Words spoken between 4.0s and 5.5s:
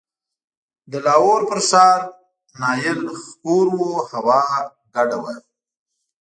هوا ګډه وه.